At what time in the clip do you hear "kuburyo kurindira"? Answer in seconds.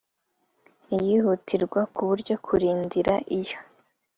1.95-3.13